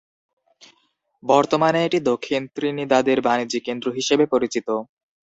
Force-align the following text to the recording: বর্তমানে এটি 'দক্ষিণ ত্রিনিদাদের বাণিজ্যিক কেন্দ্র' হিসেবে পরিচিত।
বর্তমানে 1.23 1.79
এটি 1.83 1.99
'দক্ষিণ 2.03 2.41
ত্রিনিদাদের 2.55 3.17
বাণিজ্যিক 3.27 3.61
কেন্দ্র' 3.67 3.95
হিসেবে 3.97 4.25
পরিচিত। 4.33 4.67